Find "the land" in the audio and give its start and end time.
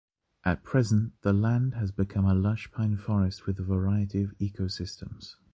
1.21-1.75